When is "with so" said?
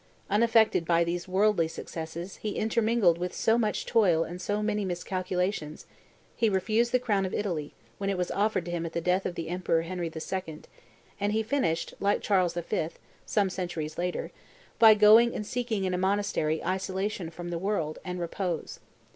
3.19-3.55